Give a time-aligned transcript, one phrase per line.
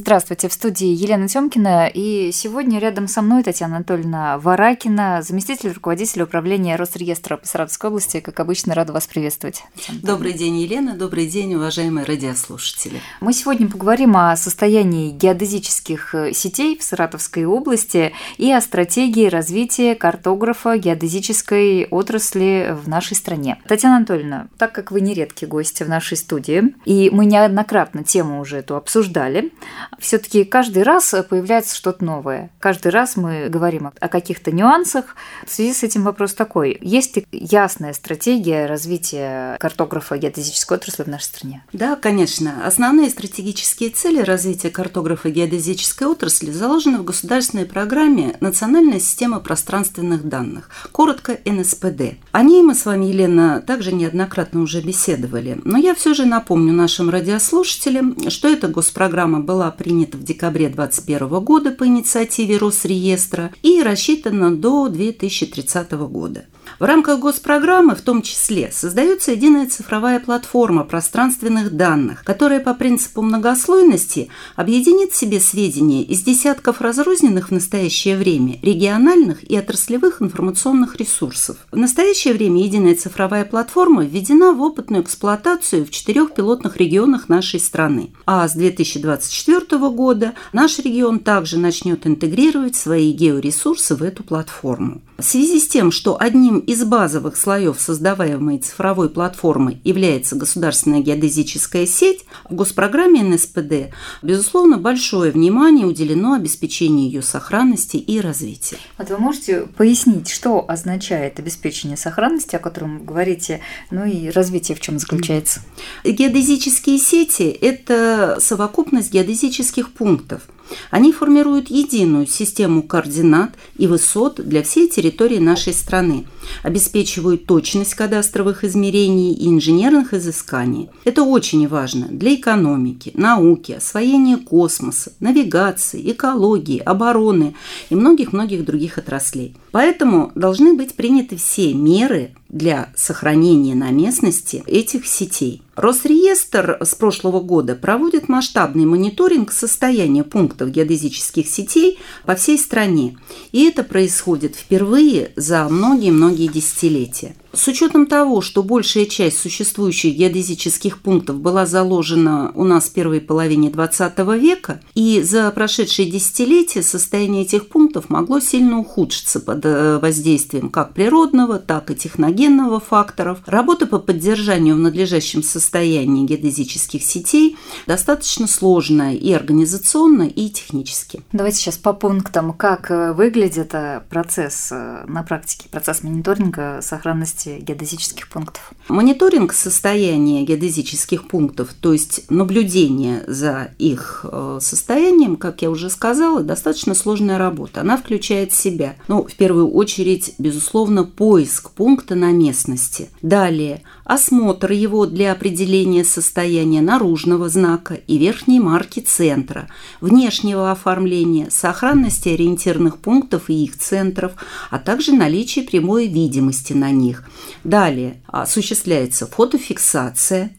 [0.00, 6.22] Здравствуйте, в студии Елена Тёмкина, и сегодня рядом со мной Татьяна Анатольевна Варакина, заместитель руководителя
[6.22, 8.20] управления Росреестра по Саратовской области.
[8.20, 9.64] Как обычно, рада вас приветствовать.
[9.90, 13.00] Добрый день, Елена, добрый день, уважаемые радиослушатели.
[13.20, 19.96] Мы сегодня поговорим о состоянии геодезических э, сетей в Саратовской области и о стратегии развития
[19.96, 23.60] картографа геодезической отрасли в нашей стране.
[23.66, 28.58] Татьяна Анатольевна, так как вы нередкий гость в нашей студии, и мы неоднократно тему уже
[28.58, 29.50] эту обсуждали,
[29.98, 32.50] все-таки каждый раз появляется что-то новое.
[32.58, 35.16] Каждый раз мы говорим о каких-то нюансах.
[35.46, 36.78] В связи с этим вопрос такой.
[36.80, 41.64] Есть ли ясная стратегия развития картографа геодезической отрасли в нашей стране?
[41.72, 42.66] Да, конечно.
[42.66, 50.70] Основные стратегические цели развития картографа геодезической отрасли заложены в государственной программе «Национальная система пространственных данных»,
[50.92, 52.18] коротко НСПД.
[52.32, 55.60] О ней мы с вами, Елена, также неоднократно уже беседовали.
[55.64, 61.28] Но я все же напомню нашим радиослушателям, что эта госпрограмма была принята в декабре 2021
[61.44, 66.46] года по инициативе Росреестра и рассчитана до 2030 года.
[66.78, 73.22] В рамках госпрограммы в том числе создается единая цифровая платформа пространственных данных, которая по принципу
[73.22, 80.96] многослойности объединит в себе сведения из десятков разрозненных в настоящее время региональных и отраслевых информационных
[80.96, 81.56] ресурсов.
[81.72, 87.60] В настоящее время единая цифровая платформа введена в опытную эксплуатацию в четырех пилотных регионах нашей
[87.60, 88.10] страны.
[88.26, 95.02] А с 2024 года наш регион также начнет интегрировать свои георесурсы в эту платформу.
[95.18, 101.86] В связи с тем, что одним из базовых слоев создаваемой цифровой платформы является государственная геодезическая
[101.86, 103.92] сеть, в госпрограмме НСПД,
[104.22, 108.76] безусловно, большое внимание уделено обеспечению ее сохранности и развития.
[108.96, 114.76] Вот вы можете пояснить, что означает обеспечение сохранности, о котором вы говорите, ну и развитие
[114.76, 115.60] в чем заключается?
[116.04, 120.42] Геодезические сети– это совокупность геодезических пунктов–
[120.90, 126.26] они формируют единую систему координат и высот для всей территории нашей страны,
[126.62, 130.88] обеспечивают точность кадастровых измерений и инженерных изысканий.
[131.04, 137.54] Это очень важно для экономики, науки, освоения космоса, навигации, экологии, обороны
[137.90, 139.54] и многих-многих других отраслей.
[139.72, 145.62] Поэтому должны быть приняты все меры для сохранения на местности этих сетей.
[145.76, 153.18] Росреестр с прошлого года проводит масштабный мониторинг состояния пунктов геодезических сетей по всей стране.
[153.52, 157.36] И это происходит впервые за многие-многие десятилетия.
[157.58, 163.20] С учетом того, что большая часть существующих геодезических пунктов была заложена у нас в первой
[163.20, 169.98] половине XX века, и за прошедшие десятилетия состояние этих пунктов могло сильно ухудшиться под э,
[169.98, 177.56] воздействием как природного, так и техногенного факторов, работа по поддержанию в надлежащем состоянии геодезических сетей
[177.88, 181.22] достаточно сложная и организационно, и технически.
[181.32, 187.64] Давайте сейчас по пунктам, как э, выглядит э, процесс на практике, процесс мониторинга сохранности деятельности
[187.68, 188.72] геодезических пунктов?
[188.88, 196.42] Мониторинг состояния геодезических пунктов, то есть наблюдение за их э, состоянием, как я уже сказала,
[196.42, 197.80] достаточно сложная работа.
[197.80, 203.08] Она включает в себя, ну, в первую очередь, безусловно, поиск пункта на местности.
[203.22, 209.68] Далее– осмотр его для определения состояния наружного знака и верхней марки центра,
[210.00, 214.32] внешнего оформления, сохранности ориентированных пунктов и их центров,
[214.70, 217.24] а также наличие прямой видимости на них.
[217.64, 220.52] Далее осуществляется фотофиксация,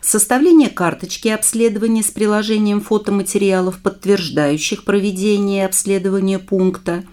[0.00, 7.04] составление карточки обследования с приложением фотоматериалов, подтверждающих проведение обследования пункта,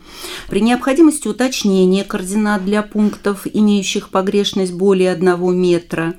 [0.50, 6.16] при необходимости уточнения координат для пунктов, имеющих погрешность более 1 метра,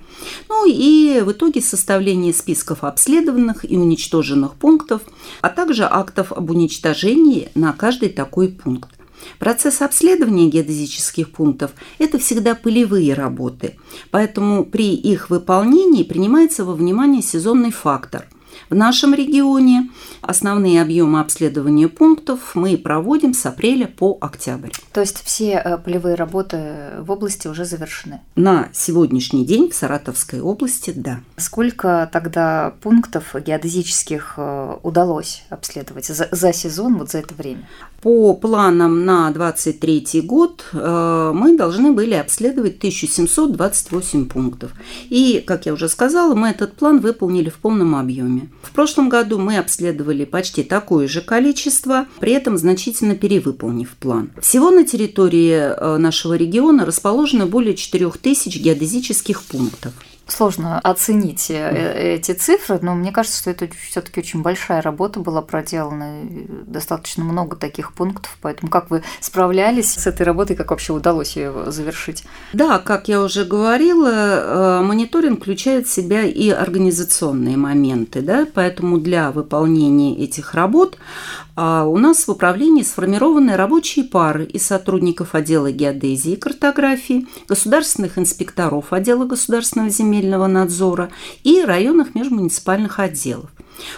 [0.49, 5.03] ну и в итоге составление списков обследованных и уничтоженных пунктов,
[5.41, 8.94] а также актов об уничтожении на каждый такой пункт.
[9.39, 13.77] Процесс обследования геодезических пунктов– это всегда полевые работы,
[14.11, 18.27] поэтому при их выполнении принимается во внимание сезонный фактор.
[18.71, 19.91] В нашем регионе
[20.21, 24.71] основные объемы обследования пунктов мы проводим с апреля по октябрь.
[24.93, 28.21] То есть все э, полевые работы в области уже завершены?
[28.37, 31.21] На сегодняшний день в Саратовской области– да.
[31.37, 37.69] Сколько тогда пунктов геодезических э, удалось обследовать за, за сезон, вот за это время?
[38.05, 44.73] По планам на 2023 год э, мы должны были обследовать 1728 пунктов.
[45.09, 48.51] И, как я уже сказала, мы этот план выполнили в полном объеме.
[48.63, 54.33] В прошлом году мы обследовали почти такое же количество, при этом значительно перевыполнив план.
[54.39, 59.95] Всего на территории э, нашего региона расположено более 4000 геодезических пунктов.
[60.27, 65.21] Сложно оценить э, э, эти цифры, но мне кажется, что это все-таки очень большая работа
[65.21, 66.23] была проделана,
[66.67, 71.71] достаточно много таких пунктов, поэтому как вы справлялись с этой работой, как вообще удалось ее
[71.71, 72.25] завершить?
[72.55, 78.99] Да, как я уже говорила, э, мониторинг включает в себя и организационные моменты, да, поэтому
[78.99, 80.97] для выполнения этих работ
[81.57, 88.19] а у нас в управлении сформированы рабочие пары из сотрудников отдела геодезии и картографии, государственных
[88.19, 91.11] инспекторов отдела государственного земельного надзора
[91.43, 93.51] и районных межмуниципальных отделов.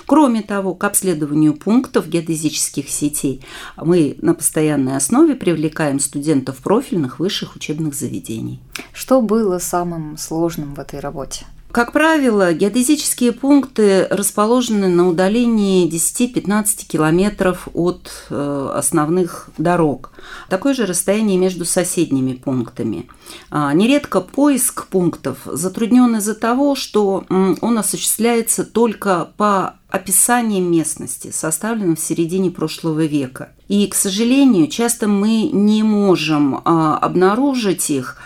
[0.06, 3.44] Кроме того, к обследованию пунктов геодезических сетей
[3.76, 8.60] мы на постоянной основе привлекаем студентов профильных высших учебных заведений.
[8.92, 11.46] Что было самым сложным в этой работе?
[11.76, 20.11] Как правило, геодезические пункты расположены на удалении 10-15 километров от э, основных дорог.
[20.49, 23.11] Такое же расстояние между соседними пунктами.
[23.50, 31.96] А, нередко поиск пунктов затруднен из-за того, что он осуществляется только по описанием местности, составленным
[31.96, 33.50] в середине прошлого века.
[33.69, 38.17] И, к сожалению, часто мы не можем а, обнаружить их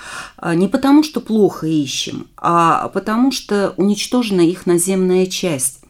[0.55, 5.81] не потому, что плохо ищем, а потому что уничтожена их наземная часть.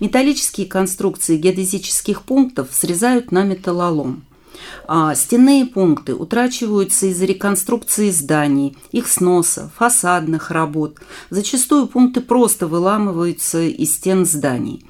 [0.00, 4.24] Металлические конструкции геодезических пунктов срезают на металлолом.
[4.88, 10.98] А стенные пункты утрачиваются из-за реконструкции зданий, их сноса, фасадных работ.
[11.30, 14.84] Зачастую пункты просто выламываются из стен зданий.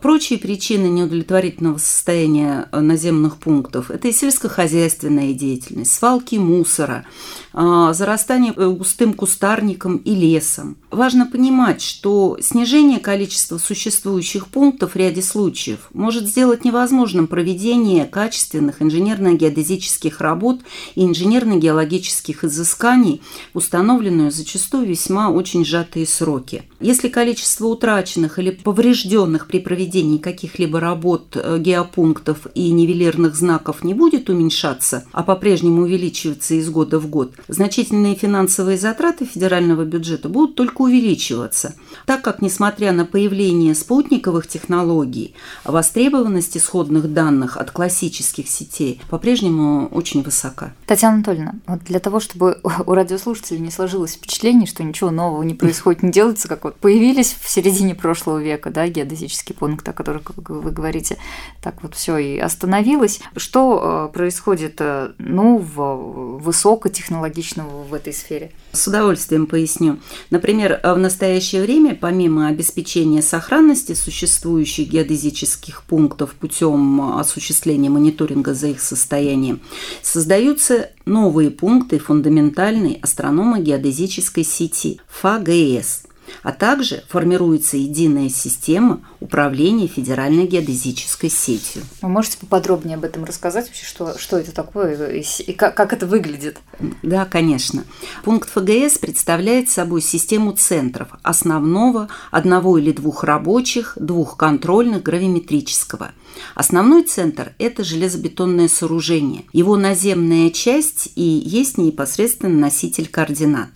[0.00, 7.04] Прочие причины неудовлетворительного состояния э, наземных пунктов– это и сельскохозяйственная деятельность, свалки мусора,
[7.52, 10.76] а, зарастание э, густым кустарником и лесом.
[10.90, 18.80] Важно понимать, что снижение количества существующих пунктов в ряде случаев может сделать невозможным проведение качественных
[18.80, 20.60] инженерно-геодезических работ
[20.94, 23.22] и инженерно-геологических изысканий
[23.54, 26.62] установленную зачастую весьма очень сжатые сроки.
[26.80, 33.92] Если количество утраченных или поврежденных при проведении каких-либо работ э, геопунктов и нивелирных знаков не
[33.92, 40.54] будет уменьшаться, а по-прежнему увеличиваться из года в год, значительные финансовые затраты федерального бюджета будут
[40.54, 41.74] только увеличиваться,
[42.06, 45.34] так как, несмотря на появление спутниковых технологий,
[45.64, 50.72] востребованность исходных данных от классических сетей по-прежнему очень высока.
[50.86, 55.52] Татьяна Анатольевна, вот для того, чтобы у радиослушателей не сложилось впечатление, что ничего нового не
[55.52, 60.30] происходит, не делается, как вот появились в середине прошлого века, да, геодезические пункты, о которых
[60.36, 61.18] вы говорите,
[61.62, 63.20] так вот все и остановилось.
[63.36, 68.52] Что э, происходит, э, ну, в высокотехнологичном аналогичного в этой сфере?
[68.72, 69.98] С удовольствием поясню.
[70.30, 78.80] Например, в настоящее время, помимо обеспечения сохранности существующих геодезических пунктов путем осуществления мониторинга за их
[78.80, 79.60] состоянием,
[80.02, 86.04] создаются новые пункты фундаментальной астрономо-геодезической сети ФАГС–
[86.42, 91.82] а также формируется единая система управления федеральной геодезической сетью.
[92.02, 96.06] Вы можете поподробнее об этом рассказать вообще, что, что это такое и как, как это
[96.06, 96.58] выглядит?
[97.02, 97.84] Да, конечно.
[98.24, 106.12] Пункт ФГС представляет собой систему центров основного, одного или двух рабочих, двух контрольных, гравиметрического.
[106.54, 109.44] Основной центр– это железобетонное сооружение.
[109.52, 113.70] Его наземная часть и есть непосредственно носитель координат.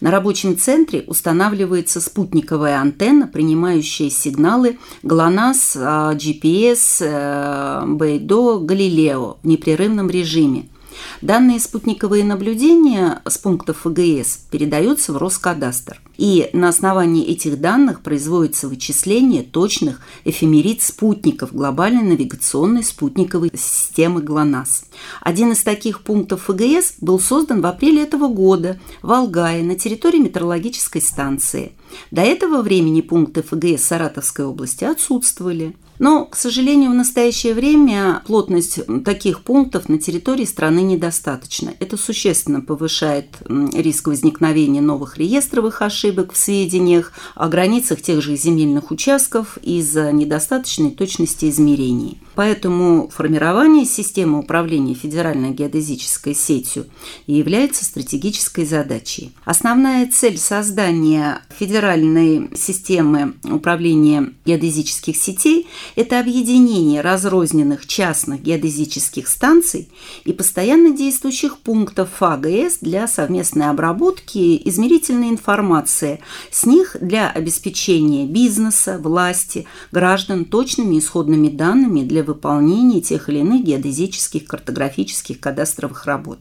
[0.00, 10.68] На рабочем центре устанавливается спутниковая антенна, принимающая сигналы ГЛОНАСС, GPS, Бейдо, Галилео в непрерывном режиме–
[11.22, 16.00] Данные спутниковые наблюдения с пунктов ФГС передаются в Роскадастр.
[16.16, 24.84] И на основании этих данных производится вычисление точных эфемерид спутников глобальной навигационной спутниковой системы ГЛОНАСС.
[25.22, 30.18] Один из таких пунктов ФГС был создан в апреле этого года в Алгае на территории
[30.18, 31.72] метеорологической станции.
[32.10, 35.74] До этого времени пункты ФГС Саратовской области отсутствовали.
[36.00, 41.74] Но, к сожалению, в настоящее время плотность таких пунктов на территории страны недостаточна.
[41.78, 48.90] Это существенно повышает риск возникновения новых реестровых ошибок в сведениях о границах тех же земельных
[48.90, 52.18] участков из-за недостаточной точности измерений.
[52.34, 56.86] Поэтому формирование системы управления федеральной геодезической сетью
[57.26, 59.32] и является стратегической задачей.
[59.44, 69.88] Основная цель создания федеральной системы управления геодезических сетей– это объединение разрозненных частных геодезических станций
[70.24, 76.20] и постоянно действующих пунктов ФАГС для совместной обработки измерительной информации
[76.50, 83.64] с них для обеспечения бизнеса, власти, граждан точными исходными данными для выполнения тех или иных
[83.64, 86.38] геодезических, картографических, кадастровых работ.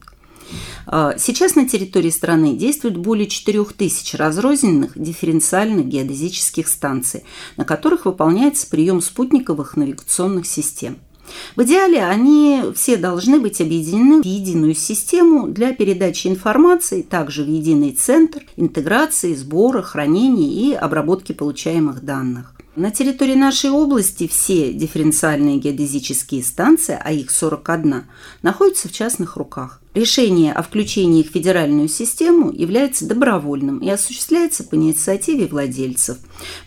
[0.85, 7.23] А, сейчас на территории страны действует более 4000 разрозненных дифференциальных геодезических станций,
[7.57, 10.97] на которых выполняется прием спутниковых навигационных систем.
[11.55, 17.47] В идеале они все должны быть объединены в единую систему для передачи информации, также в
[17.47, 22.55] единый центр интеграции, сбора, хранения и обработки получаемых данных.
[22.79, 28.05] На территории нашей области все дифференциальные геодезические станции, а их 41,
[28.41, 29.81] находятся в частных руках.
[29.93, 36.19] Решение о включении их в федеральную систему является добровольным и осуществляется по инициативе владельцев.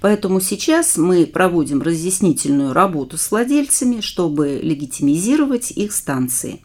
[0.02, 6.60] Поэтому сейчас мы проводим разъяснительную работу с владельцами, чтобы легитимизировать их станции.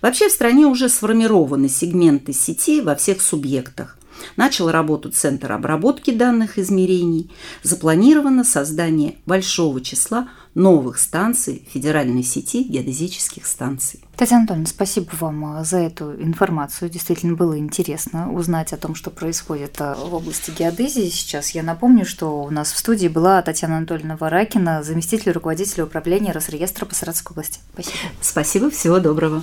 [0.00, 3.98] Вообще в стране уже сформированы сегменты сети во всех субъектах.
[4.36, 7.30] Начал работу Центр обработки данных измерений.
[7.62, 14.00] Запланировано создание большого числа новых станций федеральной сети геодезических станций.
[14.16, 16.88] Татьяна Анатольевна, спасибо вам э, за эту информацию.
[16.88, 21.50] Действительно было интересно узнать о том, что происходит э, в области геодезии сейчас.
[21.50, 26.86] Я напомню, что у нас в студии была Татьяна Анатольевна Варакина, заместитель руководителя управления Росреестра
[26.86, 27.60] по Саратовской области.
[27.74, 27.98] Спасибо.
[28.22, 29.42] Спасибо, всего доброго.